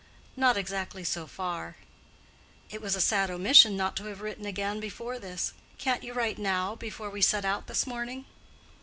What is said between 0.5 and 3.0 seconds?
exactly so far." "It was